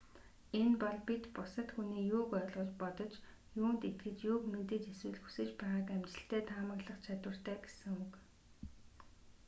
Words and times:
энэ 0.59 0.75
бол 0.83 0.97
бид 1.07 1.23
бусад 1.35 1.67
хүний 1.73 2.03
юуг 2.17 2.29
ойлгож 2.39 2.69
бодож 2.81 3.13
юунд 3.61 3.81
итгэж 3.89 4.17
юуг 4.31 4.43
мэдэж 4.53 4.83
эсвэл 4.93 5.17
хүсэж 5.21 5.49
байгааг 5.59 5.87
амжилттай 5.95 6.41
таамаглах 6.49 6.97
чадвартай 7.05 7.57
гэсэн 7.63 7.93
үг 8.03 8.11